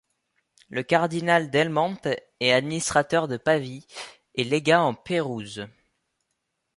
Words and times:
Le 0.69 0.81
cardinal 0.81 1.51
del 1.51 1.69
Monte 1.69 2.07
est 2.39 2.51
administrateur 2.51 3.27
de 3.27 3.37
Pavie 3.37 3.85
et 4.33 4.43
légat 4.43 4.81
en 4.81 4.95
Pérouse. 4.95 5.67